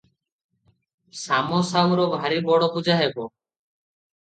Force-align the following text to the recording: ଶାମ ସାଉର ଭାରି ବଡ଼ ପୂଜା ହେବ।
ଶାମ 1.25 1.59
ସାଉର 1.73 2.09
ଭାରି 2.15 2.41
ବଡ଼ 2.51 2.73
ପୂଜା 2.79 2.99
ହେବ। 3.05 3.31